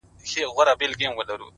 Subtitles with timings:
[0.31, 1.01] سیاه پوسي ده!!
[1.17, 1.47] برباد دی!!